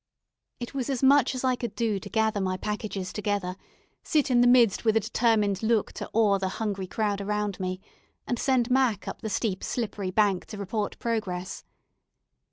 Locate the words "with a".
4.83-4.99